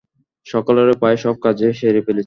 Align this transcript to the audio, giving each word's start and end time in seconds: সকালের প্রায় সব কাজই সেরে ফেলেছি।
সকালের 0.47 0.89
প্রায় 1.01 1.17
সব 1.17 1.35
কাজই 1.43 1.73
সেরে 1.79 2.01
ফেলেছি। 2.01 2.19